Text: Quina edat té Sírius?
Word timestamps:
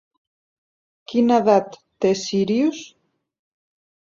Quina 1.11 1.37
edat 1.43 1.77
té 2.07 2.13
Sírius? 2.25 2.81